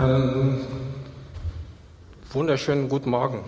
[0.00, 0.66] Einen
[2.32, 3.44] wunderschönen guten Morgen.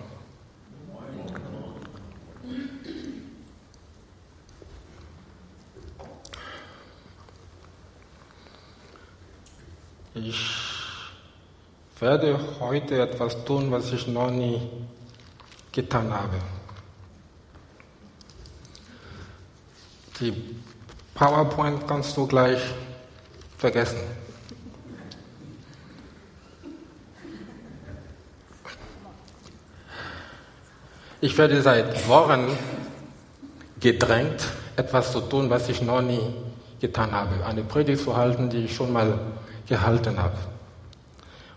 [10.13, 10.45] Ich
[11.99, 14.61] werde heute etwas tun, was ich noch nie
[15.71, 16.37] getan habe.
[20.19, 20.55] Die
[21.15, 22.61] PowerPoint kannst du gleich
[23.57, 23.97] vergessen.
[31.23, 32.49] Ich werde seit Wochen
[33.79, 34.43] gedrängt,
[34.75, 36.19] etwas zu tun, was ich noch nie
[36.81, 37.45] getan habe.
[37.45, 39.17] Eine Predigt zu halten, die ich schon mal
[39.65, 40.35] gehalten habe.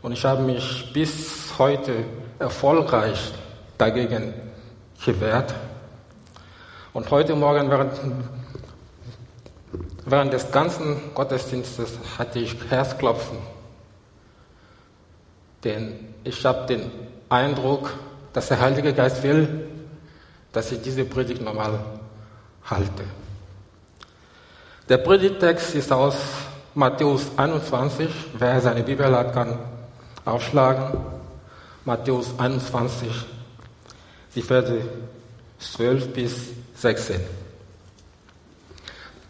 [0.03, 2.05] Und ich habe mich bis heute
[2.39, 3.33] erfolgreich
[3.77, 4.35] dagegen
[5.05, 5.53] gewehrt.
[6.93, 7.93] Und heute Morgen während,
[10.05, 13.39] während des ganzen Gottesdienstes hatte ich Herzklopfen.
[15.65, 16.89] Denn ich habe den
[17.29, 17.95] Eindruck,
[18.37, 19.67] dass der Heilige Geist will,
[20.53, 21.81] dass ich diese Predigt normal
[22.67, 23.05] halte.
[24.91, 26.17] Der Predigtext ist aus
[26.75, 28.11] Matthäus 21.
[28.39, 29.59] Wer seine Bibel hat, kann
[30.27, 30.99] aufschlagen.
[31.87, 33.09] Matthäus 21,
[34.35, 34.83] die Verse
[35.59, 36.35] 12 bis
[36.75, 37.19] 16.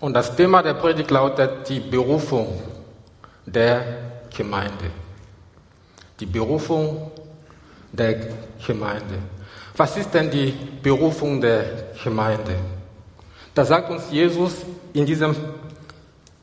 [0.00, 2.61] Und das Thema der Predigt lautet die Berufung
[3.44, 3.84] der
[4.36, 4.91] Gemeinde.
[6.19, 7.12] Die Berufung
[7.97, 8.16] der
[8.66, 9.19] Gemeinde.
[9.77, 12.56] Was ist denn die Berufung der Gemeinde?
[13.55, 14.55] Da sagt uns Jesus
[14.92, 15.34] in diesem,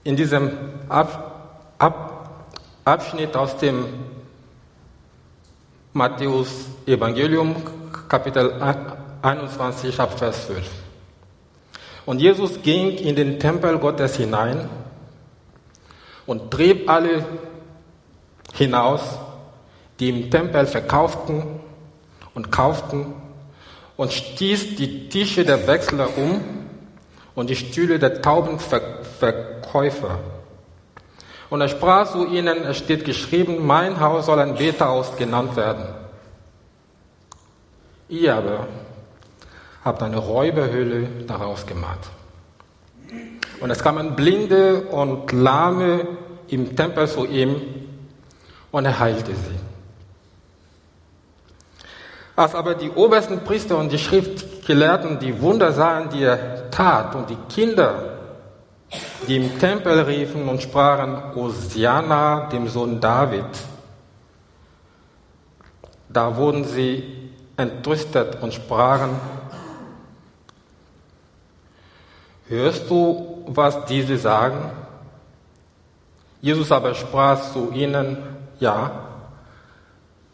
[0.04, 0.52] in diesem
[0.90, 2.46] Ab, Ab,
[2.86, 3.86] Abschnitt aus dem
[5.94, 6.50] Matthäus
[6.86, 7.56] Evangelium,
[8.10, 8.60] Kapitel
[9.22, 10.68] 21, ab Vers 12.
[12.06, 14.70] Und Jesus ging in den Tempel Gottes hinein
[16.26, 17.26] und trieb alle
[18.54, 19.02] hinaus,
[20.00, 21.44] die im Tempel verkauften
[22.34, 23.14] und kauften
[23.96, 26.42] und stieß die Tische der Wechsler um
[27.36, 30.20] und die Stühle der Taubenverkäufer.
[31.50, 35.86] Und er sprach zu ihnen, es steht geschrieben, mein Haus soll ein Bethaus genannt werden.
[38.10, 38.68] Ihr aber
[39.84, 42.10] habt eine Räuberhöhle daraus gemacht.
[43.60, 46.08] Und es kamen Blinde und Lahme
[46.48, 47.62] im Tempel zu ihm
[48.72, 49.63] und er heilte sie.
[52.36, 57.30] Als aber die obersten Priester und die Schriftgelehrten die Wunder sahen, die er tat, und
[57.30, 58.18] die Kinder,
[59.28, 63.46] die im Tempel riefen und sprachen, Hosianna, dem Sohn David,
[66.10, 69.12] da wurden sie entrüstet und sprachen,
[72.48, 74.72] hörst du, was diese sagen?
[76.42, 78.18] Jesus aber sprach zu ihnen,
[78.60, 79.13] ja,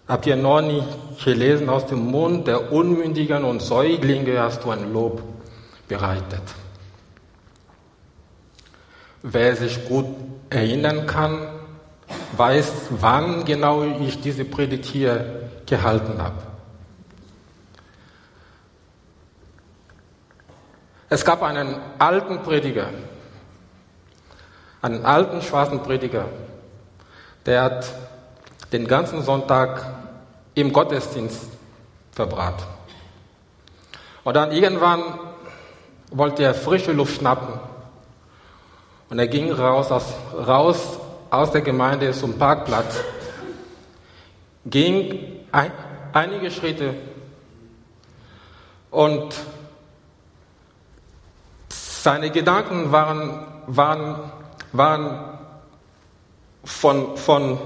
[0.10, 0.84] Habt ihr noch nie
[1.24, 5.22] gelesen, aus dem Mund der Unmündigen und Säuglinge hast du ein Lob
[5.88, 6.42] bereitet.
[9.22, 10.08] Wer sich gut
[10.50, 11.50] erinnern kann,
[12.36, 16.42] weiß, wann genau ich diese Predigt hier gehalten habe.
[21.08, 22.90] Es gab einen alten Prediger,
[24.82, 26.26] einen alten schwarzen Prediger,
[27.46, 27.94] der hat
[28.72, 29.99] den ganzen Sonntag
[30.62, 31.48] im Gottesdienst
[32.12, 32.66] verbracht.
[34.24, 35.04] Und dann irgendwann
[36.12, 37.60] wollte er frische Luft schnappen.
[39.10, 41.00] Und er ging raus aus, raus
[41.30, 43.04] aus der Gemeinde zum Parkplatz,
[44.66, 45.72] ging ein,
[46.14, 46.94] einige Schritte
[48.92, 49.36] und
[51.70, 54.32] seine Gedanken waren, waren,
[54.72, 55.40] waren
[56.64, 57.60] von, von,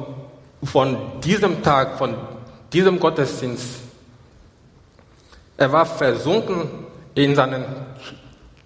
[0.63, 2.15] von diesem Tag, von
[2.73, 3.81] diesem Gottesdienst.
[5.55, 6.69] Er war versunken
[7.15, 7.63] in seinen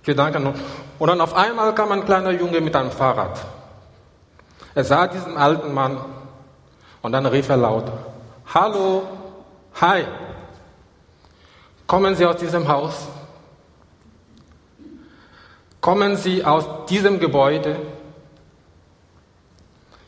[0.04, 0.54] Gedanken.
[0.98, 3.38] Und dann auf einmal kam ein kleiner Junge mit einem Fahrrad.
[4.74, 6.00] Er sah diesen alten Mann
[7.02, 7.92] und dann rief er laut,
[8.54, 9.04] Hallo,
[9.82, 10.06] hi,
[11.86, 13.08] kommen Sie aus diesem Haus?
[15.82, 17.78] Kommen Sie aus diesem Gebäude?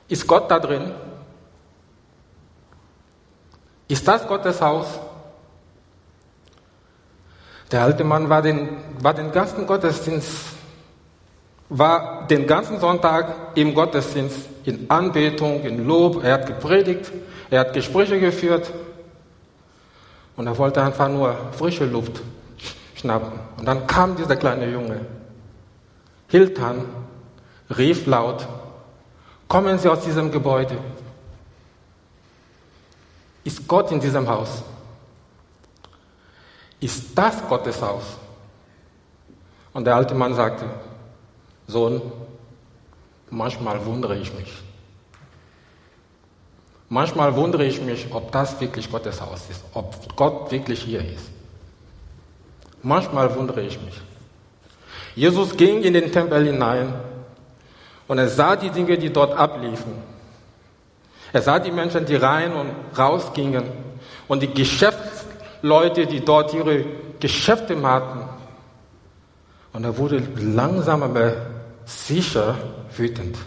[0.08, 0.92] Ist Gott da drin?
[3.90, 4.86] Ist das Gottes Haus?
[7.72, 10.30] Der alte Mann war den, war den ganzen Gottesdienst,
[11.70, 16.24] war den ganzen Sonntag im Gottesdienst, in Anbetung, in Lob.
[16.24, 17.12] Er hat gepredigt,
[17.50, 18.72] er hat Gespräche geführt
[20.36, 22.22] und er wollte einfach nur frische Luft
[22.96, 23.40] schnappen.
[23.58, 25.02] Und dann kam dieser kleine Junge,
[26.28, 26.86] hielt an,
[27.76, 28.48] rief laut,
[29.48, 30.78] kommen Sie aus diesem Gebäude.
[33.44, 34.64] Ist Gott in diesem Haus?
[36.80, 38.04] Ist das Gottes Haus?
[39.74, 40.66] Und der alte Mann sagte,
[41.68, 42.02] Sohn,
[43.30, 44.52] manchmal wundere ich mich.
[46.90, 51.30] Manchmal wundere ich mich, ob das wirklich Gottes Haus ist, ob Gott wirklich hier ist.
[52.82, 54.02] Manchmal wundere ich mich.
[55.16, 56.94] Jesus ging in den Tempel hinein
[58.08, 59.94] und er sah die Dinge, die dort abliefen.
[61.32, 63.64] Er sah die Menschen, die rein und raus gingen
[64.28, 66.86] und die Geschäftsleute, die dort ihre
[67.20, 68.28] Geschäfte machten.
[69.74, 71.34] Und er wurde langsam aber
[71.86, 72.58] sicher
[72.96, 73.38] wütend.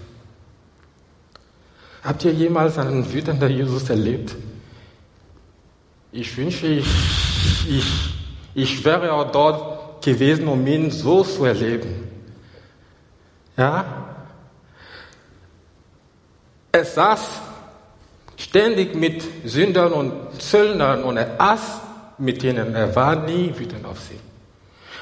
[2.05, 4.35] Habt ihr jemals einen wütenden Jesus erlebt?
[6.11, 6.87] Ich wünsche, ich,
[7.69, 8.15] ich,
[8.55, 12.09] ich wäre auch dort gewesen, um ihn so zu erleben.
[13.57, 13.85] Ja?
[16.73, 17.41] Er saß
[18.43, 21.81] ständig mit Sündern und Zöllnern und er aß
[22.19, 22.75] mit ihnen.
[22.75, 24.19] Er war nie wütend auf sie.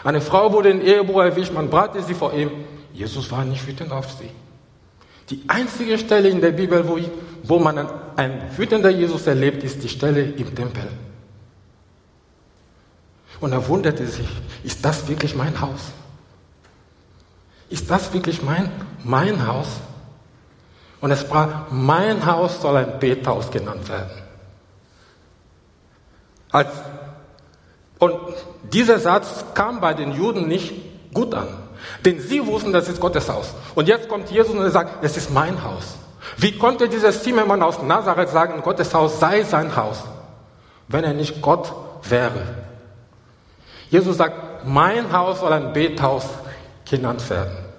[0.04, 2.50] Eine Frau wurde in Ehebruch erwischt, man brachte sie vor ihm.
[2.92, 4.30] Jesus war nicht wütend auf sie.
[5.30, 6.98] Die einzige Stelle in der Bibel, wo,
[7.44, 10.88] wo man einen wütender Jesus erlebt, ist die Stelle im Tempel.
[13.40, 14.28] Und er wunderte sich,
[14.64, 15.92] ist das wirklich mein Haus?
[17.70, 18.70] Ist das wirklich mein,
[19.04, 19.68] mein Haus?
[21.00, 24.10] Und es sprach, mein Haus soll ein Bethaus genannt werden.
[26.52, 26.68] Als,
[27.98, 28.14] und
[28.72, 30.72] dieser Satz kam bei den Juden nicht
[31.14, 31.48] gut an.
[32.04, 33.54] Denn sie wussten, das ist Gottes Haus.
[33.74, 35.96] Und jetzt kommt Jesus und er sagt, es ist mein Haus.
[36.36, 40.02] Wie konnte dieser Zimmermann aus Nazareth sagen, Gottes Haus sei sein Haus,
[40.88, 42.42] wenn er nicht Gott wäre?
[43.88, 46.24] Jesus sagt, mein Haus soll ein Bethaus
[46.88, 47.69] genannt werden.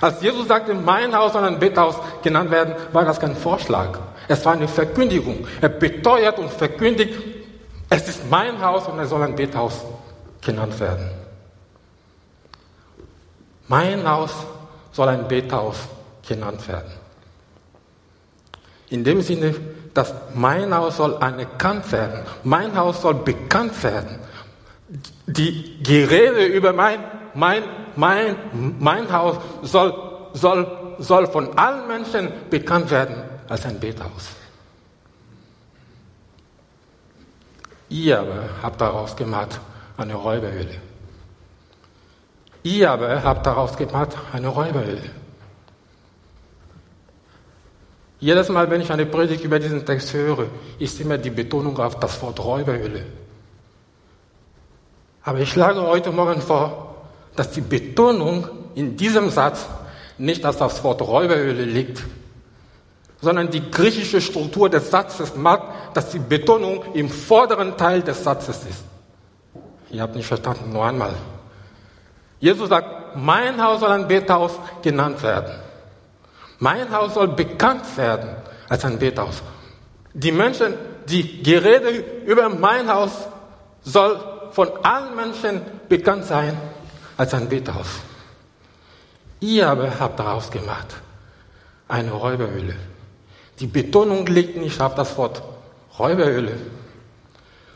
[0.00, 3.98] Als Jesus sagte, mein Haus soll ein Bethaus genannt werden, war das kein Vorschlag.
[4.28, 5.46] Es war eine Verkündigung.
[5.60, 7.14] Er beteuert und verkündigt,
[7.90, 9.84] es ist mein Haus und es soll ein Bethaus
[10.40, 11.10] genannt werden.
[13.66, 14.32] Mein Haus
[14.92, 15.76] soll ein Bethaus
[16.26, 16.90] genannt werden.
[18.90, 19.54] In dem Sinne,
[19.92, 22.20] dass mein Haus soll anerkannt werden.
[22.44, 24.18] Mein Haus soll bekannt werden.
[25.26, 27.00] Die Gerede über mein,
[27.38, 27.62] mein,
[27.94, 28.36] mein,
[28.78, 29.94] mein Haus soll,
[30.32, 30.66] soll,
[30.98, 34.30] soll von allen Menschen bekannt werden als ein Bethaus.
[37.88, 39.60] Ihr aber habt daraus gemacht
[39.96, 40.80] eine Räuberhöhle.
[42.64, 45.10] Ihr aber habt daraus gemacht eine Räuberhöhle.
[48.20, 50.46] Jedes Mal, wenn ich eine Predigt über diesen Text höre,
[50.80, 53.06] ist immer die Betonung auf das Wort Räuberhöhle.
[55.22, 56.87] Aber ich schlage heute Morgen vor,
[57.38, 59.66] dass die Betonung in diesem Satz
[60.18, 62.02] nicht auf das Wort Räuberhöhle liegt,
[63.20, 65.62] sondern die griechische Struktur des Satzes macht,
[65.94, 68.84] dass die Betonung im vorderen Teil des Satzes ist.
[69.90, 71.14] Ihr habt nicht verstanden, nur einmal.
[72.40, 74.52] Jesus sagt, mein Haus soll ein Bethaus
[74.82, 75.54] genannt werden.
[76.58, 78.30] Mein Haus soll bekannt werden
[78.68, 79.42] als ein Bethaus.
[80.12, 80.74] Die Menschen,
[81.08, 83.12] die Gerede über mein Haus
[83.82, 84.18] soll
[84.50, 86.56] von allen Menschen bekannt sein
[87.18, 88.00] als ein Bethaus.
[89.40, 90.96] Ihr aber habt daraus gemacht
[91.88, 92.76] eine Räuberhöhle.
[93.58, 95.42] Die Betonung liegt nicht auf das Wort
[95.98, 96.56] Räuberhöhle,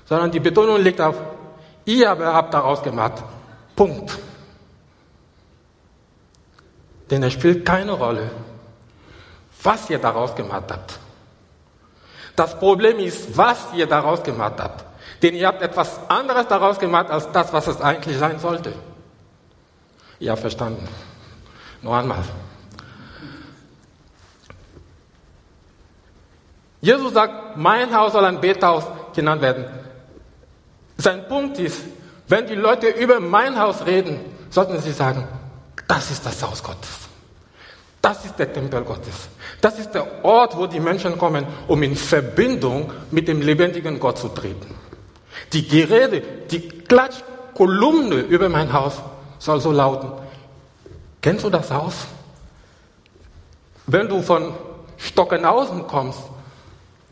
[0.04, 1.16] sondern die Betonung liegt auf,
[1.84, 3.24] ihr aber habt daraus gemacht.
[3.74, 4.16] Punkt.
[7.10, 8.30] Denn es spielt keine Rolle,
[9.62, 10.98] was ihr daraus gemacht habt.
[12.36, 14.84] Das Problem ist, was ihr daraus gemacht habt.
[15.22, 18.72] Denn ihr habt etwas anderes daraus gemacht, als das, was es eigentlich sein sollte.
[20.30, 20.86] Habt verstanden.
[21.82, 22.22] Noch einmal.
[26.80, 29.64] Jesus sagt, mein Haus soll ein Bethaus genannt werden.
[30.96, 31.82] Sein Punkt ist,
[32.28, 35.26] wenn die Leute über mein Haus reden, sollten sie sagen,
[35.86, 36.90] das ist das Haus Gottes.
[38.00, 39.28] Das ist der Tempel Gottes.
[39.60, 44.18] Das ist der Ort, wo die Menschen kommen, um in Verbindung mit dem lebendigen Gott
[44.18, 44.74] zu treten.
[45.52, 48.94] Die Gerede, die Klatschkolumne über mein Haus
[49.42, 50.12] soll so lauten.
[51.20, 51.94] Kennst du das Haus?
[53.86, 54.54] Wenn du von
[54.96, 56.20] Stockenhausen kommst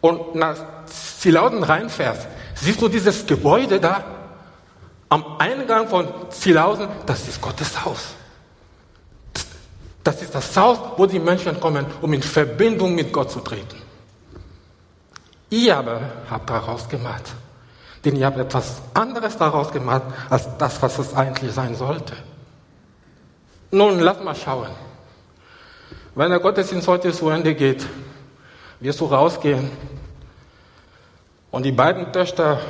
[0.00, 0.56] und nach
[0.86, 4.04] Zielauden reinfährst, siehst du dieses Gebäude da
[5.08, 8.14] am Eingang von Zielhausen, das ist Gottes Haus.
[10.04, 13.76] Das ist das Haus, wo die Menschen kommen, um in Verbindung mit Gott zu treten.
[15.50, 17.24] Ihr aber habt daraus gemacht.
[18.04, 22.14] Denn ihr habt etwas anderes daraus gemacht, als das, was es eigentlich sein sollte.
[23.70, 24.70] Nun, lass mal schauen.
[26.14, 27.86] Wenn der Gottesdienst heute zu Ende geht,
[28.80, 29.70] wirst du rausgehen
[31.50, 32.60] Und die beiden Töchter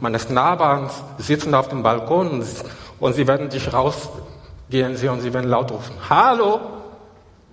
[0.00, 2.44] meines Nachbarns sitzen auf dem Balkon
[2.98, 6.60] und sie werden dich rausgehen sehen und sie werden laut rufen, Hallo!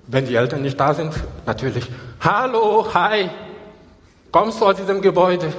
[0.06, 1.14] Wenn die Eltern nicht da sind,
[1.46, 1.90] natürlich,
[2.20, 3.30] Hallo, hi!
[4.32, 5.54] Kommst du aus diesem Gebäude?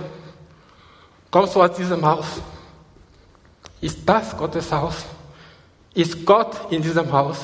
[1.34, 2.26] Kommst du aus diesem Haus?
[3.80, 5.04] Ist das Gottes Haus?
[5.92, 7.38] Ist Gott in diesem Haus?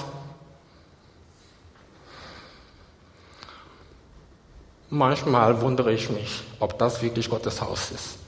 [4.91, 8.19] Manchmal wundere ich mich, ob das wirklich Gottes Haus ist.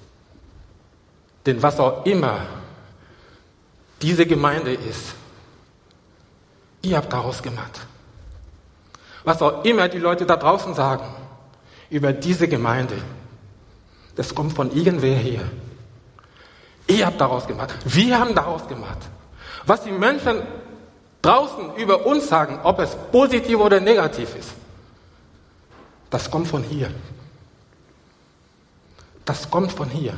[1.47, 2.41] Denn was auch immer
[4.01, 5.15] diese Gemeinde ist,
[6.83, 7.79] ihr habt daraus gemacht.
[9.23, 11.07] Was auch immer die Leute da draußen sagen
[11.89, 12.97] über diese Gemeinde,
[14.17, 15.43] das kommt von irgendwer her.
[16.87, 17.75] Ihr habt daraus gemacht.
[17.85, 18.99] Wir haben daraus gemacht.
[19.67, 20.43] Was die Menschen
[21.23, 24.51] draußen über uns sagen, ob es positiv oder negativ ist,
[26.11, 26.91] das kommt von hier.
[29.25, 30.15] Das kommt von hier.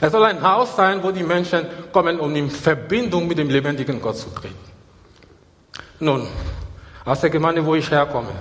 [0.00, 4.00] Es soll ein Haus sein, wo die Menschen kommen, um in Verbindung mit dem lebendigen
[4.00, 4.54] Gott zu treten.
[6.00, 6.26] Nun,
[7.04, 8.32] aus der Gemeinde, wo ich herkomme,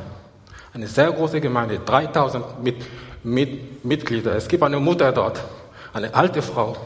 [0.74, 2.78] eine sehr große Gemeinde, 3000 mit,
[3.26, 4.36] mit, Mitglieder.
[4.36, 5.44] Es gibt eine Mutter dort,
[5.94, 6.78] eine alte Frau.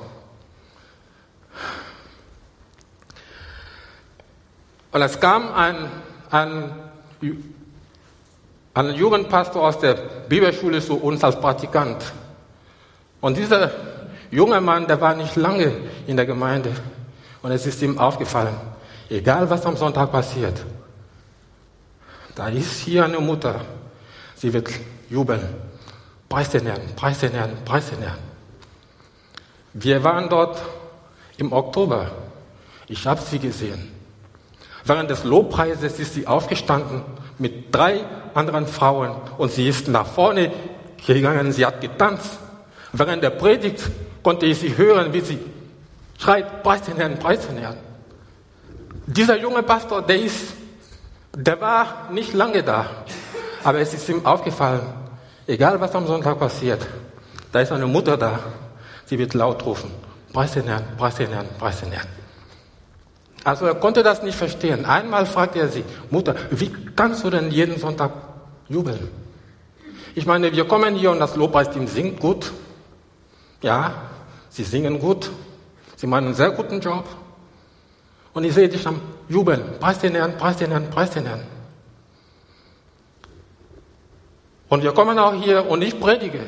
[4.91, 5.75] Und es kam ein,
[6.31, 6.71] ein
[8.73, 9.95] ein Jugendpastor aus der
[10.29, 11.97] Bibelschule zu uns als Praktikant.
[13.19, 13.71] Und dieser
[14.31, 15.73] junge Mann, der war nicht lange
[16.07, 16.71] in der Gemeinde.
[17.41, 18.55] Und es ist ihm aufgefallen,
[19.09, 20.63] egal was am Sonntag passiert,
[22.35, 23.59] da ist hier eine Mutter.
[24.35, 24.69] Sie wird
[25.09, 25.41] jubeln.
[26.29, 28.19] Preis den Herrn, preis den Herrn, preis den Herrn.
[29.73, 30.61] Wir waren dort
[31.37, 32.11] im Oktober.
[32.87, 33.91] Ich habe sie gesehen.
[34.85, 37.03] Während des Lobpreises ist sie aufgestanden
[37.39, 38.05] mit drei
[38.35, 40.51] anderen Frauen und sie ist nach vorne
[41.05, 42.37] gegangen, sie hat getanzt.
[42.93, 43.89] Während der Predigt
[44.21, 45.39] konnte ich sie hören, wie sie
[46.19, 47.77] schreit, preis den Herrn, preis den Herrn.
[49.07, 50.53] Dieser junge Pastor, der ist,
[51.35, 52.85] der war nicht lange da,
[53.63, 54.81] aber es ist ihm aufgefallen,
[55.49, 56.85] egal was am Sonntag passiert,
[57.51, 58.39] da ist eine Mutter da,
[59.05, 59.91] sie wird laut rufen,
[60.31, 62.07] preis den Herrn, preis den Herrn, preis den Herrn.
[63.43, 64.85] Also er konnte das nicht verstehen.
[64.85, 68.11] Einmal fragte er sie, Mutter, wie kannst du denn jeden Sonntag
[68.67, 69.09] jubeln?
[70.13, 72.51] Ich meine, wir kommen hier und das Lobpreisteam singt gut.
[73.61, 73.93] Ja,
[74.49, 75.31] sie singen gut.
[75.95, 77.05] Sie machen einen sehr guten Job.
[78.33, 79.61] Und ich sehe dich am Jubeln.
[79.79, 81.41] Preis den Herrn, preis den Herrn, preis den Herrn.
[84.69, 86.41] Und wir kommen auch hier und ich predige.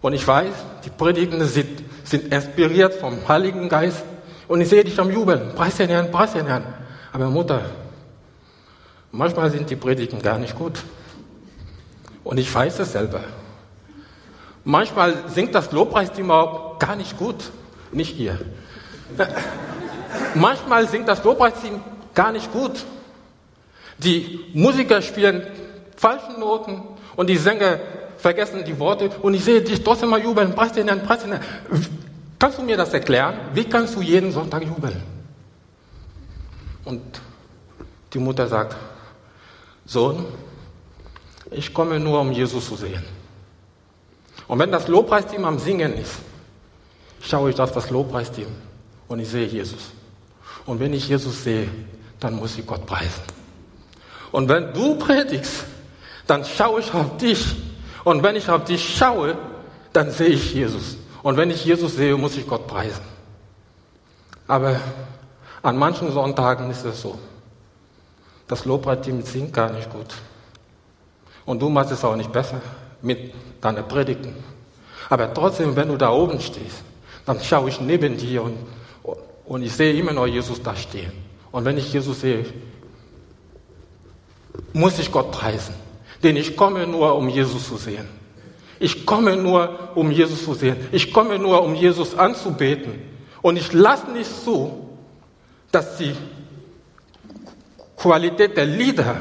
[0.00, 0.52] Und ich weiß,
[0.84, 4.04] die Predigten sind, sind inspiriert vom Heiligen Geist.
[4.48, 5.54] Und ich sehe dich am Jubeln.
[5.54, 6.64] Preis den Herrn, preis den Herrn.
[7.12, 7.62] Aber Mutter,
[9.12, 10.80] manchmal sind die Predigten gar nicht gut.
[12.24, 13.20] Und ich weiß es selber.
[14.64, 17.36] Manchmal singt das Lobpreisteam auch gar nicht gut.
[17.92, 18.38] Nicht ihr.
[20.34, 21.80] manchmal singt das Lobpreisteam
[22.14, 22.84] gar nicht gut.
[23.98, 25.46] Die Musiker spielen
[25.96, 26.82] falsche Noten
[27.18, 27.80] und die Sänger
[28.16, 31.32] vergessen die Worte und ich sehe dich trotzdem mal jubeln, preis den Herrn, preis den
[31.32, 31.42] Herrn.
[32.38, 33.34] Kannst du mir das erklären?
[33.54, 35.02] Wie kannst du jeden Sonntag jubeln?
[36.84, 37.02] Und
[38.12, 38.76] die Mutter sagt,
[39.84, 40.26] Sohn,
[41.50, 43.02] ich komme nur, um Jesus zu sehen.
[44.46, 46.20] Und wenn das Lobpreisteam am Singen ist,
[47.20, 48.46] schaue ich auf das Lobpreisteam
[49.08, 49.90] und ich sehe Jesus.
[50.66, 51.68] Und wenn ich Jesus sehe,
[52.20, 53.24] dann muss ich Gott preisen.
[54.30, 55.64] Und wenn du predigst,
[56.28, 57.56] dann schaue ich auf dich.
[58.04, 59.36] Und wenn ich auf dich schaue,
[59.92, 60.96] dann sehe ich Jesus.
[61.22, 63.02] Und wenn ich Jesus sehe, muss ich Gott preisen.
[64.46, 64.80] Aber
[65.62, 67.18] an manchen Sonntagen ist es so.
[68.46, 70.14] Das Lobpreisteam singt gar nicht gut.
[71.44, 72.60] Und du machst es auch nicht besser
[73.02, 74.36] mit deinen Predigten.
[75.10, 76.82] Aber trotzdem, wenn du da oben stehst,
[77.26, 78.56] dann schaue ich neben dir und,
[79.46, 81.12] und ich sehe immer noch Jesus da stehen.
[81.50, 82.44] Und wenn ich Jesus sehe,
[84.72, 85.87] muss ich Gott preisen.
[86.22, 88.08] Denn ich komme nur, um Jesus zu sehen.
[88.80, 90.76] Ich komme nur, um Jesus zu sehen.
[90.92, 92.94] Ich komme nur, um Jesus anzubeten.
[93.42, 94.88] Und ich lasse nicht zu,
[95.70, 96.14] dass die
[97.96, 99.16] Qualität der Lieder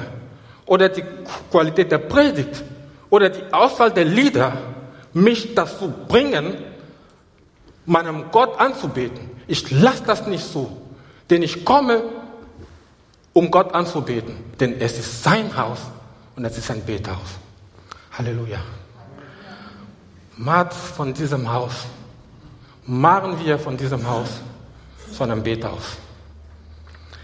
[0.66, 1.04] oder die
[1.52, 2.64] Qualität der Predigt
[3.10, 4.58] oder die Auswahl der Lieder
[5.14, 6.56] mich dazu bringen,
[7.86, 9.32] meinem Gott anzubeten.
[9.48, 10.78] Ich lasse das nicht so,
[11.30, 12.04] denn ich komme,
[13.34, 15.80] um Gott anzubeten, denn es ist sein Haus
[16.38, 17.36] und es ist ein Bethaus.
[18.12, 18.60] Halleluja.
[20.38, 21.74] Macht von diesem Haus,
[22.86, 24.30] machen wir von diesem Haus
[25.12, 25.98] zu einem Bethaus.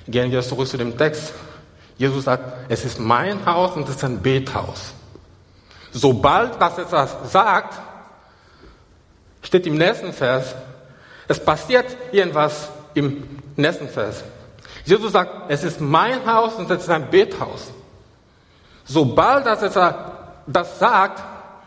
[0.07, 1.31] Gehen wir zurück zu dem Text.
[1.97, 4.93] Jesus sagt, es ist mein Haus und es ist ein Bethaus.
[5.91, 6.75] Sobald, das
[7.31, 7.79] sagt,
[9.43, 10.55] steht im nächsten Vers,
[11.27, 13.23] es passiert irgendwas im
[13.55, 14.23] nächsten Vers.
[14.85, 17.71] Jesus sagt, es ist mein Haus und es ist ein Bethaus.
[18.85, 19.55] Sobald er
[20.45, 21.23] das sagt,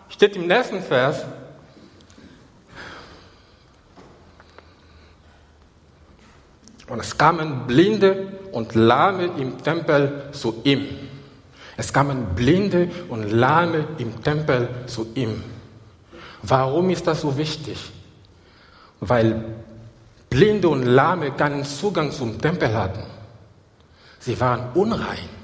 [0.08, 1.24] steht im nächsten Vers,
[6.88, 10.86] und es kamen Blinde und Lahme im Tempel zu ihm.
[11.76, 15.42] Es kamen Blinde und Lahme im Tempel zu ihm.
[16.42, 17.92] Warum ist das so wichtig?
[19.00, 19.44] Weil
[20.30, 23.02] Blinde und Lahme keinen Zugang zum Tempel hatten.
[24.20, 25.35] Sie waren unrein.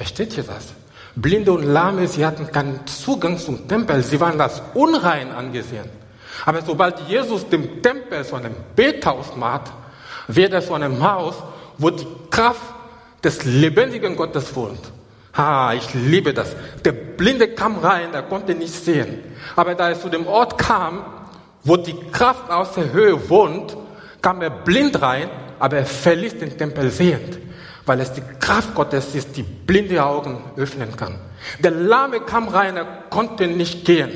[0.00, 0.68] Versteht ihr das?
[1.14, 4.02] Blinde und Lahme, sie hatten keinen Zugang zum Tempel.
[4.02, 5.90] Sie waren als unrein angesehen.
[6.46, 9.70] Aber sobald Jesus dem Tempel so einem Bethaus macht,
[10.26, 11.34] wird er zu einem Haus,
[11.76, 12.62] wo die Kraft
[13.22, 14.80] des lebendigen Gottes wohnt.
[15.34, 16.56] Ah, ich liebe das.
[16.82, 19.18] Der Blinde kam rein, er konnte nicht sehen.
[19.54, 21.04] Aber da er zu dem Ort kam,
[21.62, 23.76] wo die Kraft aus der Höhe wohnt,
[24.22, 25.28] kam er blind rein,
[25.58, 27.38] aber er verließ den Tempel sehend,
[27.86, 31.18] weil es die Kraft Gottes ist, die blinde Augen öffnen kann.
[31.58, 34.10] Der Lahme kam rein, er konnte nicht gehen.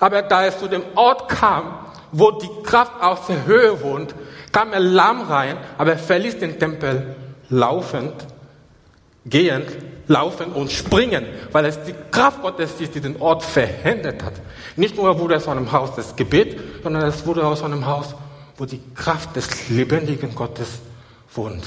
[0.00, 1.78] Aber da er zu dem Ort kam,
[2.12, 4.14] wo die Kraft aus der Höhe wohnt,
[4.52, 7.16] kam er lahm rein, aber er verließ den Tempel
[7.50, 8.14] laufend,
[9.24, 9.68] gehend,
[10.08, 14.34] laufen und springen, weil es die Kraft Gottes ist, die den Ort verhindert hat.
[14.76, 18.14] Nicht nur wurde es aus einem Haus des Gebet, sondern es wurde aus einem Haus,
[18.56, 20.78] wo die Kraft des lebendigen Gottes
[21.34, 21.64] wohnt.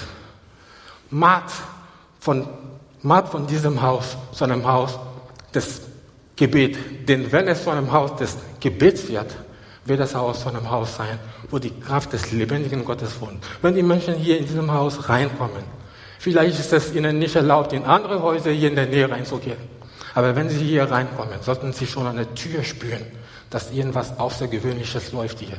[1.09, 1.53] Macht
[2.19, 2.47] von,
[3.01, 4.97] macht von diesem Haus zu einem Haus
[5.53, 5.81] des
[6.35, 7.07] Gebet.
[7.07, 9.35] Denn wenn es zu einem Haus des Gebets wird,
[9.85, 13.43] wird das Haus zu einem Haus sein, wo die Kraft des lebendigen Gottes wohnt.
[13.61, 15.63] Wenn die Menschen hier in diesem Haus reinkommen,
[16.19, 19.57] Vielleicht ist es Ihnen nicht erlaubt, in andere Häuser hier in der Nähe reinzugehen.
[20.13, 23.05] Aber wenn Sie hier reinkommen, sollten Sie schon an der Tür spüren,
[23.49, 25.55] dass irgendwas Außergewöhnliches läuft hier.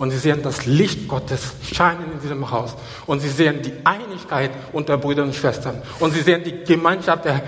[0.00, 2.74] Und Sie sehen das Licht Gottes scheinen in diesem Haus.
[3.06, 5.80] Und Sie sehen die Einigkeit unter Brüdern und Schwestern.
[6.00, 7.42] Und Sie sehen die Gemeinschaft der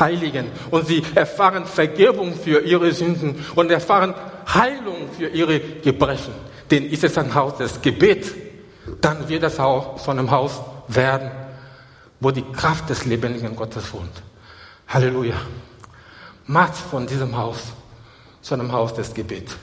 [0.00, 0.46] Heiligen.
[0.72, 4.14] Und Sie erfahren Vergebung für Ihre Sünden und erfahren
[4.52, 6.34] Heilung für Ihre Gebrechen.
[6.68, 8.32] Denn ist es ein Haus des Gebets,
[9.00, 11.30] dann wird es auch so einem Haus werden
[12.20, 14.22] wo die Kraft des lebendigen Gottes wohnt.
[14.88, 15.36] Halleluja.
[16.46, 17.58] Macht von diesem Haus
[18.40, 19.56] zu einem Haus des Gebets.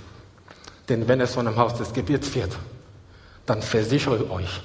[0.90, 2.56] Denn wenn es zu einem Haus des Gebets wird,
[3.46, 4.62] dann versichere ich euch,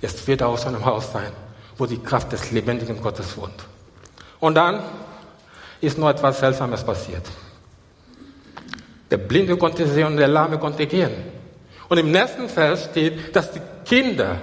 [0.00, 1.32] es wird auch zu einem Haus sein,
[1.78, 3.64] wo die Kraft des lebendigen Gottes wohnt.
[4.40, 4.82] Und dann
[5.80, 7.22] ist noch etwas Seltsames passiert.
[9.10, 11.12] Der Blinde konnte sehen und der Lahme konnte gehen.
[11.88, 14.40] Und im nächsten Vers steht, dass die Kinder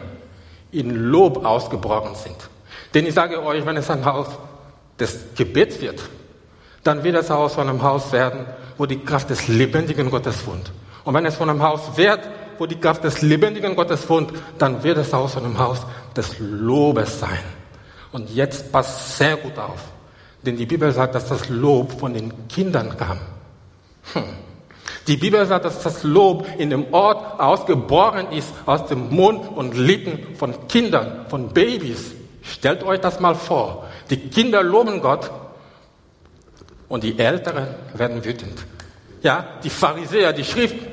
[0.72, 2.36] in Lob ausgebrochen sind.
[2.93, 4.28] Denn ich sage euch, wenn es ein Haus
[5.00, 6.02] des Gebets wird,
[6.84, 8.45] dann wird es Haus von einem Haus werden,
[8.78, 10.72] wo die Kraft des lebendigen Gottes wohnt.
[11.04, 12.20] Und wenn es von einem Haus wird,
[12.58, 15.80] wo die Kraft des lebendigen Gottes wohnt, dann wird es Haus von einem Haus
[16.16, 17.40] des Lobes sein.
[18.12, 19.80] Und jetzt passt sehr gut auf.
[20.42, 23.20] Denn die Bibel sagt, dass das Lob von den Kindern kam.
[24.14, 24.24] Hm.
[25.08, 29.76] Die Bibel sagt, dass das Lob in dem Ort ausgeboren ist, aus dem Mund und
[29.76, 32.12] Lippen von Kindern, von Babys.
[32.42, 33.88] Stellt euch das mal vor.
[34.10, 35.32] Die Kinder loben Gott
[36.88, 38.66] und die Älteren werden wütend.
[39.22, 40.44] Ja, die Pharisäer, die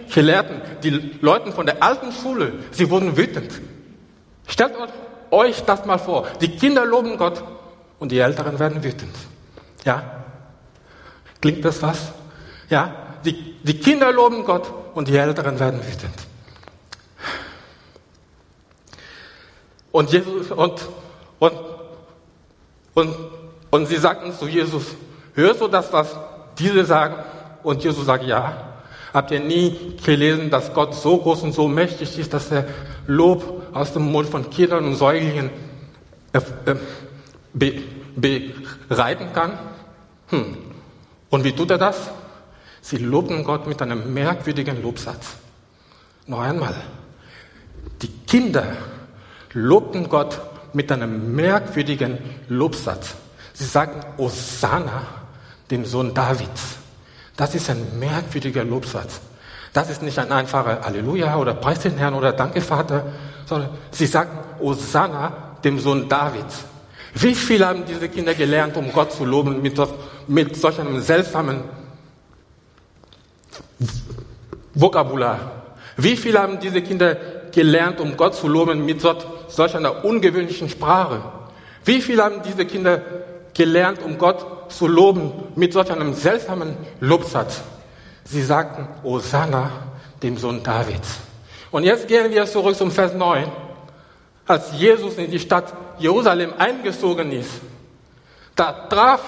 [0.08, 3.52] Schriftgelehrten, die Leute von der alten Schule, sie wurden wütend.
[4.46, 4.74] Stellt
[5.30, 6.26] euch das mal vor.
[6.40, 7.42] Die Kinder loben Gott
[7.98, 9.14] und die Älteren werden wütend.
[9.84, 10.24] Ja?
[11.40, 12.12] Klingt das was?
[12.70, 12.94] Ja?
[13.24, 16.14] Die, die Kinder loben Gott und die Älteren werden wütend.
[19.90, 20.88] Und Jesus, und
[21.38, 21.52] und,
[22.94, 23.14] und,
[23.70, 24.84] und sie sagten zu Jesus,
[25.34, 26.16] hörst du das, was
[26.58, 27.16] diese sagen?
[27.62, 28.75] Und Jesus sagt, ja.
[29.16, 29.74] Habt ihr nie
[30.04, 32.66] gelesen, dass Gott so groß und so mächtig ist, dass er
[33.06, 35.48] Lob aus dem Mund von Kindern und Säuglingen
[36.34, 36.76] äh, äh,
[37.54, 37.82] be,
[38.14, 39.58] bereiten kann?
[40.28, 40.58] Hm.
[41.30, 42.10] Und wie tut er das?
[42.82, 45.36] Sie loben Gott mit einem merkwürdigen Lobsatz.
[46.26, 46.74] Noch einmal.
[48.02, 48.66] Die Kinder
[49.54, 50.38] lobten Gott
[50.74, 52.18] mit einem merkwürdigen
[52.50, 53.14] Lobsatz.
[53.54, 55.06] Sie sagen Hosanna,
[55.70, 56.80] dem Sohn Davids.
[57.36, 59.20] Das ist ein merkwürdiger Lobsatz.
[59.72, 63.04] Das ist nicht ein einfacher Halleluja oder Preis den Herrn oder Danke Vater,
[63.44, 66.64] sondern sie sagen Hosanna, dem Sohn Davids.
[67.14, 69.78] Wie viel haben diese Kinder gelernt, um Gott zu loben mit,
[70.28, 71.62] mit solch einem seltsamen
[74.74, 75.52] Vokabular?
[75.96, 77.16] Wie viel haben diese Kinder
[77.52, 81.22] gelernt, um Gott zu loben mit solch einer ungewöhnlichen Sprache?
[81.84, 83.00] Wie viele haben diese Kinder
[83.56, 87.62] gelernt, um Gott zu loben mit solch einem seltsamen Lobsatz?
[88.24, 89.70] Sie sagten, Hosanna,
[90.22, 91.18] dem Sohn Davids.
[91.70, 93.44] Und jetzt gehen wir zurück zum Vers 9.
[94.46, 97.60] Als Jesus in die Stadt Jerusalem eingezogen ist,
[98.54, 99.20] da traf,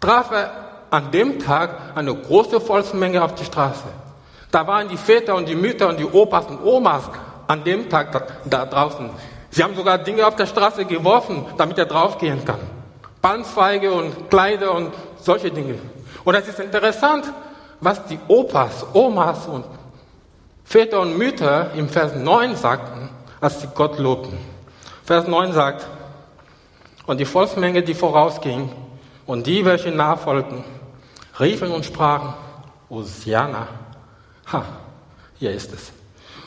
[0.00, 0.50] traf er
[0.90, 3.84] an dem Tag eine große Volksmenge auf die Straße.
[4.50, 7.04] Da waren die Väter und die Mütter und die Opas und Omas
[7.48, 9.10] an dem Tag da, da draußen.
[9.50, 12.60] Sie haben sogar Dinge auf der Straße geworfen, damit er draufgehen kann.
[13.24, 15.78] Palmzweige und Kleider und solche Dinge.
[16.24, 17.24] Und es ist interessant,
[17.80, 19.64] was die Opas, Omas und
[20.62, 23.08] Väter und Mütter im Vers 9 sagten,
[23.40, 24.36] als sie Gott lobten.
[25.06, 25.86] Vers 9 sagt,
[27.06, 28.70] und die Volksmenge, die vorausging,
[29.24, 30.62] und die, welche nachfolgten,
[31.40, 32.34] riefen und sprachen,
[32.90, 33.68] Osiana.
[34.52, 34.64] Ha,
[35.38, 35.92] hier ist es.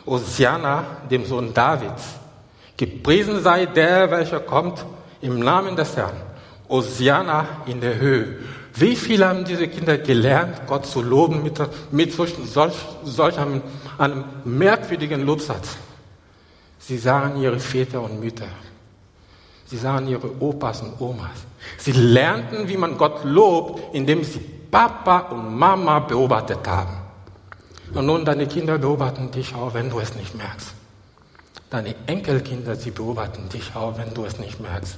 [0.05, 2.03] Osiana, dem Sohn Davids.
[2.77, 4.85] Gepriesen sei der, welcher kommt
[5.21, 6.27] im Namen des Herrn.
[6.69, 8.37] Osiana in der Höhe.
[8.73, 11.59] Wie viele haben diese Kinder gelernt, Gott zu loben mit,
[11.91, 13.61] mit solch, solch einem,
[13.97, 15.77] einem merkwürdigen Lobsatz?
[16.77, 18.47] Sie sahen ihre Väter und Mütter.
[19.65, 21.45] Sie sahen ihre Opas und Omas.
[21.77, 26.97] Sie lernten, wie man Gott lobt, indem sie Papa und Mama beobachtet haben.
[27.93, 30.73] Und nun, deine Kinder beobachten dich auch, wenn du es nicht merkst.
[31.69, 34.97] Deine Enkelkinder, sie beobachten dich auch, wenn du es nicht merkst.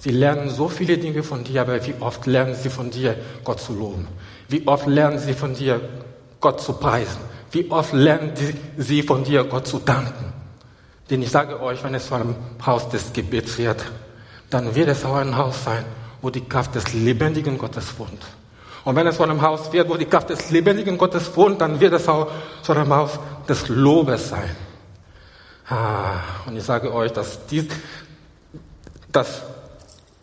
[0.00, 3.60] Sie lernen so viele Dinge von dir, aber wie oft lernen sie von dir, Gott
[3.60, 4.08] zu loben?
[4.48, 5.78] Wie oft lernen sie von dir,
[6.40, 7.20] Gott zu preisen?
[7.52, 8.32] Wie oft lernen
[8.78, 10.32] sie von dir, Gott zu danken?
[11.10, 12.34] Denn ich sage euch, wenn es zu einem
[12.64, 13.84] Haus des Gebets wird,
[14.48, 15.84] dann wird es auch ein Haus sein,
[16.22, 18.24] wo die Kraft des lebendigen Gottes wohnt.
[18.84, 21.78] Und wenn es zu einem Haus wird, wo die Kraft des lebendigen Gottes wohnt, dann
[21.78, 22.28] wird es auch
[22.62, 24.56] zu einem Haus des Lobes sein.
[25.68, 27.66] Ah, und ich sage euch, dass, dies,
[29.12, 29.42] dass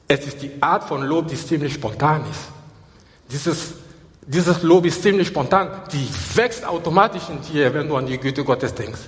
[0.08, 2.50] es ist die Art von Lob, die ziemlich spontan ist.
[3.30, 3.74] Dieses,
[4.22, 5.70] dieses Lob ist ziemlich spontan.
[5.92, 9.02] Die wächst automatisch in dir, wenn du an die Güte Gottes denkst.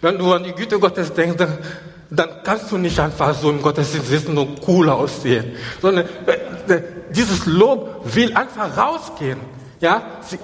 [0.00, 1.58] Wenn du an die Güte Gottes denkst, dann,
[2.10, 6.82] dann kannst du nicht einfach so im Gottesdienst sitzen und cool aussehen, sondern äh, äh,
[7.10, 9.40] dieses Lob will einfach rausgehen.
[9.80, 10.38] Ja, sie,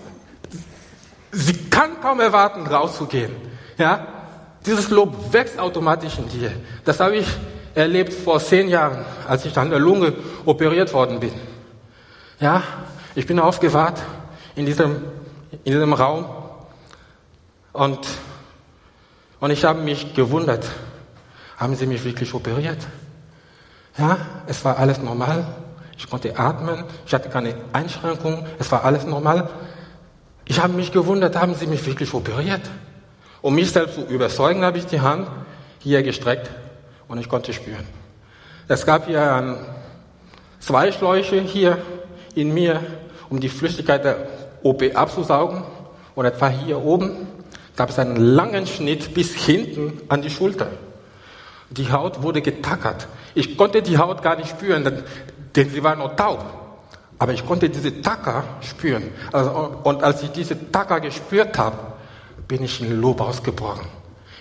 [1.31, 3.31] sie kann kaum erwarten, rauszugehen.
[3.79, 4.07] Ja,
[4.67, 6.53] dieses Lob wächst automatisch in dir.
[6.85, 7.27] Das habe ich
[7.75, 10.13] erlebt vor zehn Jahren, als ich an der Lunge
[10.45, 11.33] operiert worden bin.
[12.41, 12.63] Ja,
[13.15, 13.95] ich bin aufgewacht
[14.55, 15.03] in diesem,
[15.65, 16.27] in diesem Raum
[17.73, 17.99] und,
[19.41, 20.67] und ich habe mich gewundert.
[21.57, 22.79] Haben Sie mich wirklich operiert?
[23.97, 25.47] Ja, es war alles normal.
[25.97, 29.49] Ich konnte atmen, ich hatte keine Einschränkungen, es war alles normal.
[30.45, 32.63] Ich habe mich gewundert, haben Sie mich wirklich operiert?
[33.41, 35.29] Um mich selbst zu überzeugen, habe ich die Hand
[35.79, 36.51] hier gestreckt
[37.15, 37.87] und ich konnte spüren.
[38.67, 39.57] Es gab hier
[40.59, 41.79] zwei Schläuche hier
[42.35, 42.81] in mir,
[43.31, 44.17] um die Flüssigkeit der
[44.65, 45.63] OP abzusaugen.
[46.17, 47.29] Und etwa hier oben
[47.77, 50.67] gab es einen langen Schnitt bis hinten an die Schulter.
[51.71, 53.07] Die Haut wurde getackert.
[53.37, 55.05] Ich konnte die Haut gar nicht spüren, denn,
[55.55, 56.45] denn sie war noch taub.
[57.21, 59.05] Aber ich konnte diese Tacker spüren.
[59.33, 61.77] Also, und als ich diese Tacker gespürt habe,
[62.49, 63.87] bin ich in Lob ausgebrochen.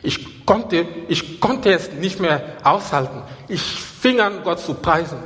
[0.01, 3.21] Ich konnte, ich konnte es nicht mehr aushalten.
[3.47, 5.17] Ich fing an, Gott zu preisen,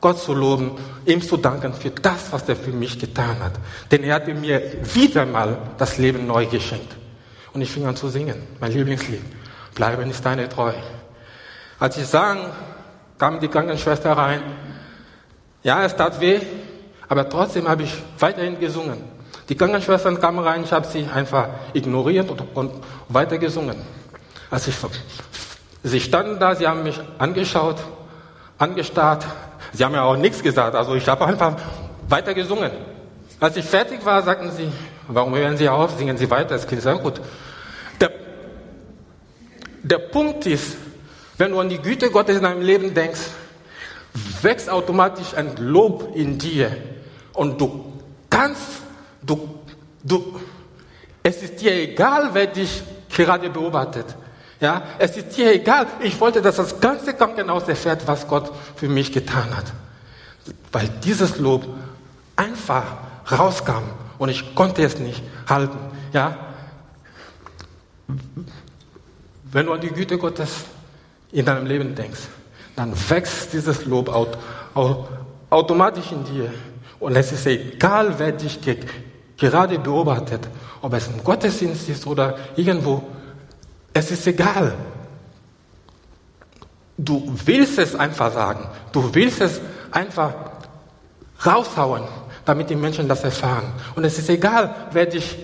[0.00, 0.72] Gott zu loben,
[1.06, 3.52] ihm zu danken für das, was er für mich getan hat.
[3.90, 4.60] Denn er hatte mir
[4.94, 6.94] wieder mal das Leben neu geschenkt.
[7.52, 9.22] Und ich fing an zu singen, mein Lieblingslied.
[9.74, 10.72] Bleiben ist deine Treu.
[11.78, 12.38] Als ich sang,
[13.18, 14.42] kam die Krankenschwester rein.
[15.62, 16.40] Ja, es tat weh,
[17.08, 18.98] aber trotzdem habe ich weiterhin gesungen.
[19.48, 22.72] Die Krankenschwestern kamen rein, ich habe sie einfach ignoriert und, und
[23.08, 23.76] weiter gesungen.
[24.54, 24.76] Als ich,
[25.82, 27.74] sie standen da, sie haben mich angeschaut,
[28.56, 29.26] angestarrt.
[29.72, 31.56] Sie haben ja auch nichts gesagt, also ich habe einfach
[32.08, 32.70] weiter gesungen.
[33.40, 34.70] Als ich fertig war, sagten sie,
[35.08, 37.20] warum hören Sie auf, singen Sie weiter, das klingt sehr gut.
[38.00, 38.12] Der,
[39.82, 40.76] der Punkt ist,
[41.36, 43.30] wenn du an die Güte Gottes in deinem Leben denkst,
[44.40, 46.70] wächst automatisch ein Lob in dir
[47.32, 47.92] und du
[48.30, 48.82] kannst,
[49.20, 49.58] du,
[50.04, 50.38] du,
[51.24, 54.14] es ist dir egal, wer dich gerade beobachtet.
[54.60, 55.86] Ja, es ist dir egal.
[56.00, 59.72] Ich wollte, dass das ganze Krankenhaus erfährt, was Gott für mich getan hat.
[60.72, 61.66] Weil dieses Lob
[62.36, 62.84] einfach
[63.30, 63.84] rauskam
[64.18, 65.78] und ich konnte es nicht halten.
[66.12, 66.36] Ja,
[69.50, 70.50] wenn du an die Güte Gottes
[71.32, 72.20] in deinem Leben denkst,
[72.76, 74.08] dann wächst dieses Lob
[75.50, 76.52] automatisch in dir.
[77.00, 78.58] Und es ist egal, wer dich
[79.36, 80.48] gerade beobachtet,
[80.82, 83.02] ob es im Gottesdienst ist oder irgendwo
[83.94, 84.74] es ist egal.
[86.98, 88.66] Du willst es einfach sagen.
[88.92, 90.34] Du willst es einfach
[91.46, 92.02] raushauen,
[92.44, 93.72] damit die Menschen das erfahren.
[93.94, 95.36] Und es ist egal, wer dich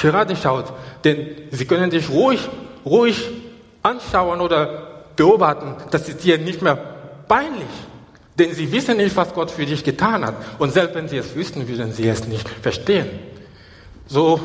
[0.00, 0.72] gerade schaut.
[1.04, 2.48] Denn sie können dich ruhig,
[2.84, 3.30] ruhig
[3.82, 5.76] anschauen oder beobachten.
[5.90, 6.76] Das ist dir nicht mehr
[7.28, 7.68] peinlich.
[8.38, 10.34] Denn sie wissen nicht, was Gott für dich getan hat.
[10.58, 13.08] Und selbst wenn sie es wüssten, würden sie es nicht verstehen.
[14.06, 14.40] So,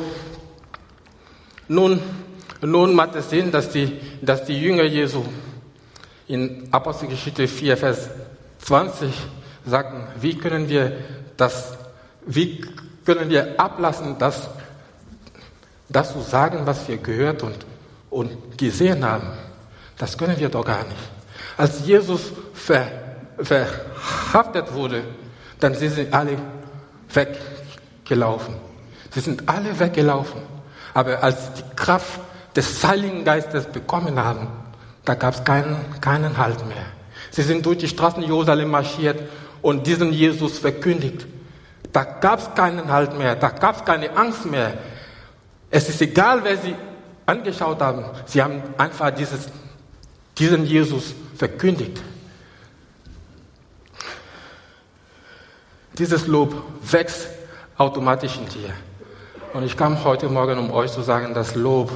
[1.68, 2.00] nun,
[2.60, 5.24] nun macht es Sinn, dass die, dass die Jünger Jesu
[6.26, 8.10] in Apostelgeschichte 4, Vers
[8.58, 9.10] 20
[9.64, 10.98] sagten, wie können wir
[11.36, 11.78] das,
[12.26, 12.64] wie
[13.04, 14.50] können wir ablassen, das,
[15.88, 17.64] das zu sagen, was wir gehört und,
[18.10, 19.28] und gesehen haben.
[19.96, 20.96] Das können wir doch gar nicht.
[21.56, 22.86] Als Jesus ver,
[23.38, 25.02] verhaftet wurde,
[25.60, 26.36] dann sind sie alle
[27.12, 28.54] weggelaufen.
[29.10, 30.40] Sie sind alle weggelaufen.
[30.94, 32.20] Aber als die Kraft
[32.58, 34.48] des Heiligen Geistes bekommen haben,
[35.04, 36.86] da gab es keinen, keinen Halt mehr.
[37.30, 39.20] Sie sind durch die Straßen Jerusalem marschiert
[39.62, 41.24] und diesen Jesus verkündigt.
[41.92, 44.74] Da gab es keinen Halt mehr, da gab es keine Angst mehr.
[45.70, 46.74] Es ist egal, wer sie
[47.26, 48.04] angeschaut haben.
[48.26, 49.48] Sie haben einfach dieses,
[50.36, 52.02] diesen Jesus verkündigt.
[55.96, 57.28] Dieses Lob wächst
[57.76, 58.74] automatisch in dir.
[59.54, 61.92] Und ich kam heute Morgen, um euch zu sagen, dass Lob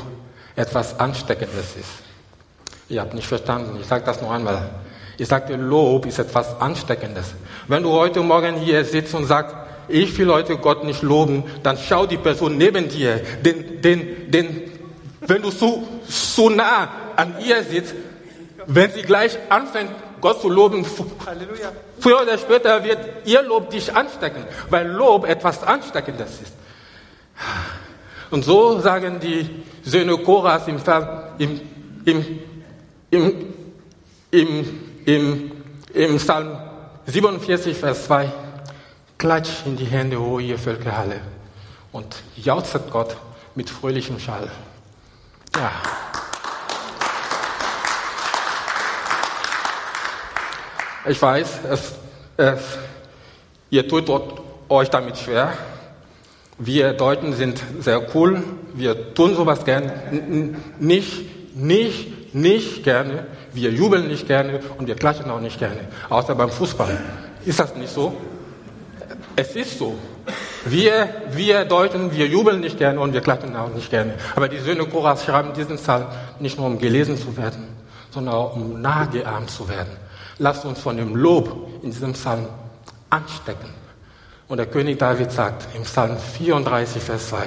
[0.56, 1.90] etwas Ansteckendes ist.
[2.88, 3.78] Ihr habt nicht verstanden.
[3.80, 4.70] Ich sage das noch einmal.
[5.18, 7.34] Ich sagte, Lob ist etwas Ansteckendes.
[7.68, 9.54] Wenn du heute Morgen hier sitzt und sagst,
[9.88, 13.20] ich will heute Gott nicht loben, dann schau die Person neben dir.
[13.44, 14.70] Denn, denn, denn
[15.20, 17.94] wenn du so, so nah an ihr sitzt,
[18.66, 20.86] wenn sie gleich anfängt, Gott zu loben,
[21.26, 21.72] Halleluja.
[21.98, 26.52] früher oder später wird ihr Lob dich anstecken, weil Lob etwas Ansteckendes ist.
[28.33, 29.49] Und so sagen die
[29.85, 30.81] Söhne Koras im,
[31.38, 31.61] im,
[32.05, 32.42] im
[33.12, 33.55] im,
[34.31, 35.53] im, im,
[35.92, 36.57] im Psalm
[37.05, 38.33] 47, Vers 2,
[39.18, 41.21] klatscht in die Hände, o ihr Völkerhalle,
[41.92, 43.18] und jauzet Gott
[43.55, 44.51] mit fröhlichem Schall.
[45.55, 45.73] Ja.
[51.07, 51.92] Ich weiß, es,
[52.38, 52.61] es,
[53.68, 54.11] ihr tut
[54.71, 55.53] euch damit schwer.
[56.64, 58.42] Wir Deutschen sind sehr cool.
[58.75, 59.90] Wir tun sowas gern.
[60.79, 66.35] Nicht, nicht nicht gerne, wir jubeln nicht gerne und wir klatschen auch nicht gerne, außer
[66.35, 66.98] beim Fußball.
[67.44, 68.16] Ist das nicht so?
[69.37, 69.96] Es ist so.
[70.64, 74.14] Wir, wir Deutschen, wir jubeln nicht gerne und wir klatschen auch nicht gerne.
[74.37, 76.07] Aber die Söhne Koras schreiben diesen Psalm
[76.38, 77.66] nicht nur um gelesen zu werden,
[78.11, 79.96] sondern auch um nachgeahmt zu werden.
[80.38, 82.46] Lasst uns von dem Lob in diesem Psalm
[83.11, 83.82] anstecken.
[84.52, 87.38] Und der König David sagt im Psalm 34, Vers 2,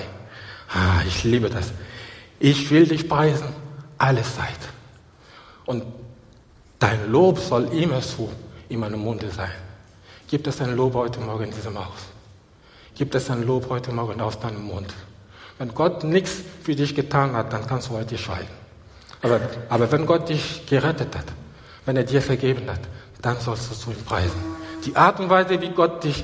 [0.74, 1.72] ah, ich liebe das.
[2.40, 3.46] Ich will dich preisen,
[4.00, 4.58] alle Zeit.
[5.68, 5.84] Und
[6.80, 8.32] dein Lob soll immer so
[8.70, 9.52] in meinem Munde sein.
[10.28, 12.08] Gibt es ein Lob heute Morgen in diesem Haus?
[12.96, 14.92] Gibt es ein Lob heute Morgen aus deinem Mund?
[15.60, 18.50] Wenn Gott nichts für dich getan hat, dann kannst du heute schweigen.
[19.22, 19.40] Aber,
[19.70, 21.26] aber wenn Gott dich gerettet hat,
[21.86, 22.82] wenn er dir vergeben hat,
[23.22, 24.42] dann sollst du zu ihm preisen.
[24.84, 26.24] Die Art und Weise, wie Gott dich,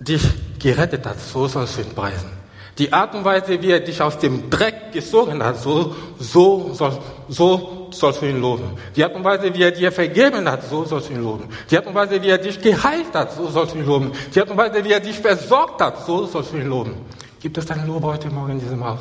[0.00, 0.22] dich
[0.58, 2.40] gerettet hat, so sollst du ihn preisen.
[2.78, 6.98] Die Art und Weise, wie er dich aus dem Dreck gezogen hat, so, so, soll,
[7.28, 8.78] so sollst du ihn loben.
[8.96, 11.48] Die Art und Weise, wie er dir vergeben hat, so sollst du ihn loben.
[11.70, 14.12] Die Art und Weise, wie er dich geheilt hat, so sollst du ihn loben.
[14.34, 16.94] Die Art und Weise, wie er dich versorgt hat, so sollst du ihn loben.
[17.40, 19.00] Gibt es ein Lob heute Morgen in diesem Haus?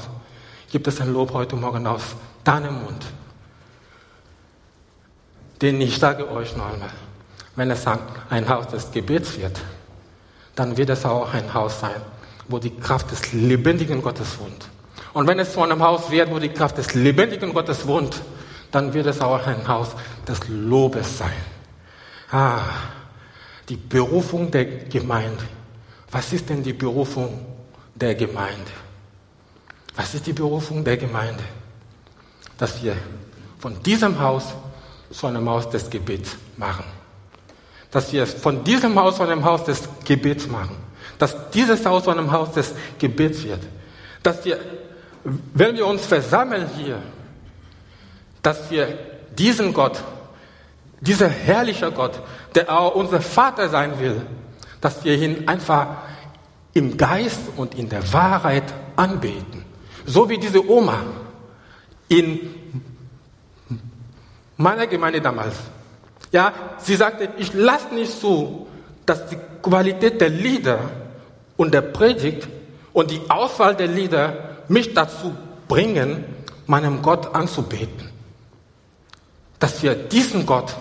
[0.69, 2.01] Gibt es ein Lob heute Morgen aus
[2.43, 3.05] deinem Mund?
[5.61, 6.89] Denn ich sage euch noch einmal,
[7.55, 7.85] wenn es
[8.29, 9.59] ein Haus des Gebets wird,
[10.59, 12.01] dann wird es auch ein Haus sein,
[12.49, 14.67] wo die Kraft des lebendigen Gottes wohnt.
[15.13, 18.21] Und wenn es zu einem Haus wird, wo die Kraft des lebendigen Gottes wohnt,
[18.69, 19.95] dann wird es auch ein Haus
[20.27, 21.41] des Lobes sein.
[22.29, 22.59] Ah,
[23.69, 25.45] die Berufung der Gemeinde.
[26.11, 27.39] Was ist denn die Berufung
[27.95, 28.71] der Gemeinde?
[29.95, 31.43] Was ist die Berufung der Gemeinde?
[32.57, 32.97] Dass wir
[33.59, 34.43] von diesem Haus
[35.09, 36.98] zu einem Haus des Gebets machen.
[37.91, 40.75] Dass wir von diesem Haus zu einem Haus des Gebets machen.
[41.17, 43.61] Dass dieses Haus zu einem Haus des Gebets wird.
[44.23, 44.59] Dass wir,
[45.53, 47.01] wenn wir uns versammeln hier,
[48.41, 48.97] dass wir
[49.37, 50.01] diesen Gott,
[51.01, 52.21] dieser herrliche Gott,
[52.55, 54.21] der auch unser Vater sein will,
[54.81, 55.87] dass wir ihn einfach
[56.73, 59.65] im Geist und in der Wahrheit anbeten.
[60.05, 61.03] So wie diese Oma
[62.07, 62.55] in
[64.57, 65.55] meiner Gemeinde damals.
[66.31, 68.67] Ja, sie sagte, ich lasse nicht zu,
[69.05, 70.79] dass die Qualität der Lieder
[71.57, 72.47] und der Predigt
[72.93, 75.35] und die Auswahl der Lieder mich dazu
[75.67, 76.23] bringen,
[76.67, 78.09] meinem Gott anzubeten
[79.59, 80.75] dass wir diesen Gott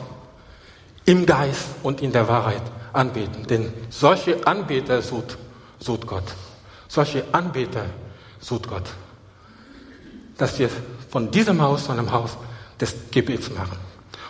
[1.05, 3.47] im Geist und in der Wahrheit anbeten.
[3.47, 5.37] Denn solche Anbeter sucht,
[5.81, 6.25] sucht Gott.
[6.87, 7.87] Solche Anbeter
[8.41, 8.89] sucht Gott.
[10.39, 10.71] Dass wir
[11.11, 12.37] von diesem Haus zu einem Haus
[12.81, 13.77] des Gebets machen.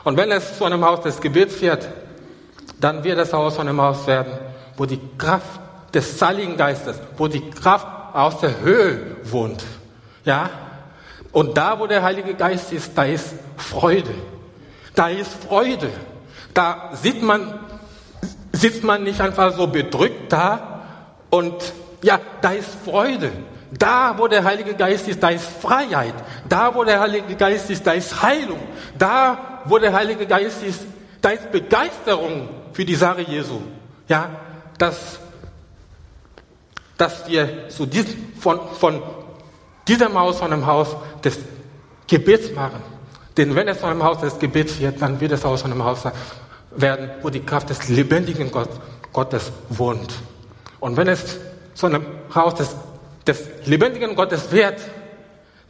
[0.05, 1.89] Und wenn es zu einem Haus des Gebets wird,
[2.81, 4.33] dann wird es Haus zu einem Haus werden,
[4.77, 5.61] wo die Kraft
[5.93, 9.65] des Heiligen Geistes, wo die Kraft aus der Höhe wohnt.
[10.25, 10.51] Ja?
[11.33, 14.15] Und da, wo der Heilige Geist ist, da ist Freude.
[14.95, 15.91] Da ist Freude.
[16.55, 17.59] Da sieht man,
[18.53, 20.81] sitzt man nicht einfach so bedrückt da
[21.31, 21.55] und
[22.03, 23.31] ja, da ist Freude.
[23.71, 26.15] Da, wo der Heilige Geist ist, da ist Freiheit.
[26.49, 28.61] Da, wo der Heilige Geist ist, da ist Heilung.
[28.99, 30.81] Da, wo der Heilige Geist ist,
[31.21, 33.61] da ist Begeisterung für die Sache Jesu.
[34.09, 34.31] Ja,
[34.79, 35.19] dass,
[36.97, 39.03] dass wir zu diesem, von, von
[39.87, 41.39] diesem Haus, von einem Haus des
[42.07, 42.83] Gebets machen.
[43.37, 46.05] Denn wenn es von einem Haus des Gebets wird, dann wird es aus einem Haus
[46.71, 48.71] werden, wo die Kraft des lebendigen Gott,
[49.13, 50.15] Gottes wohnt.
[50.81, 51.39] Und wenn es
[51.75, 52.05] zu einem
[52.35, 52.75] Haus des
[53.29, 54.81] des lebendigen Gottes wird,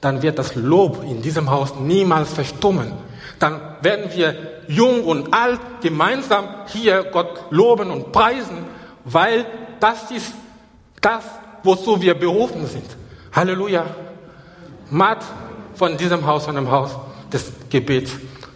[0.00, 2.92] dann wird das Lob in diesem Haus niemals verstummen.
[3.38, 4.34] Dann werden wir
[4.68, 8.58] jung und alt gemeinsam hier Gott loben und preisen,
[9.04, 9.46] weil
[9.80, 10.32] das ist
[11.00, 11.24] das,
[11.62, 12.84] wozu wir berufen sind.
[13.32, 13.86] Halleluja.
[14.90, 15.24] Macht
[15.74, 16.90] von diesem Haus zu einem Haus
[17.32, 18.12] des Gebets.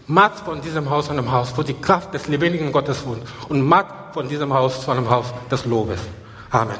[0.07, 3.23] Macht von diesem Haus zu einem Haus, wo die Kraft des lebendigen Gottes wohnt.
[3.49, 6.01] Und macht von diesem Haus zu einem Haus des Lobes.
[6.51, 6.77] Amen.